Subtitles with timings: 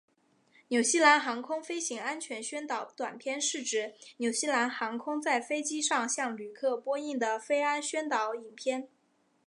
[0.69, 8.89] 纽西兰航空飞行安全宣导短片是指纽西兰航空在飞机上向旅客播映的飞安宣导影片。